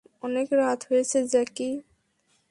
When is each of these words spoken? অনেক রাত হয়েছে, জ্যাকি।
অনেক 0.23 0.47
রাত 0.53 0.79
হয়েছে, 0.89 1.17
জ্যাকি। 1.31 1.69